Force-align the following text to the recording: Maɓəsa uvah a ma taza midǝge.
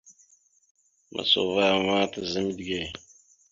Maɓəsa 1.13 1.39
uvah 1.47 1.71
a 1.75 1.77
ma 1.87 1.97
taza 2.11 2.39
midǝge. 2.45 2.79